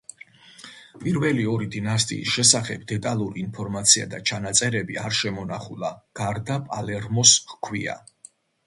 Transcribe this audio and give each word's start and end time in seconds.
პირველი 1.01 1.43
ორი 1.51 1.67
დინასტიის 1.75 2.31
შესახებ 2.37 2.87
დეტალური 2.93 3.43
ინფორმაცია 3.43 4.09
და 4.15 4.23
ჩანაწერები 4.31 5.01
არ 5.07 5.21
შემონახულა, 5.21 5.95
გარდა 6.23 6.61
პალერმოს 6.73 7.41
ჰქვია. 7.55 8.03